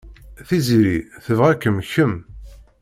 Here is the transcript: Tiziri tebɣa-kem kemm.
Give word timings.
Tiziri 0.47 0.97
tebɣa-kem 1.25 1.77
kemm. 1.91 2.13